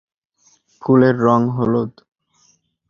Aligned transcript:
ফুলের 0.81 1.15
রং 1.25 1.41
হলুদ। 1.55 1.91